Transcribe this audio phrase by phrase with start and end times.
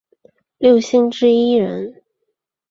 [0.57, 2.01] 六星之一人。